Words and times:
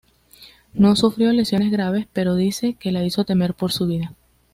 No 0.73 0.95
sufrió 0.95 1.31
lesiones 1.31 1.71
graves, 1.71 2.07
pero 2.11 2.33
dice 2.33 2.73
que 2.73 2.91
la 2.91 3.03
hizo 3.05 3.23
temer 3.23 3.53
por 3.53 3.71
su 3.71 3.85
vida. 3.85 4.15